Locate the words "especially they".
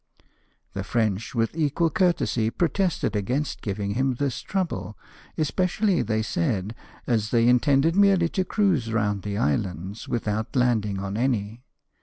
5.37-6.23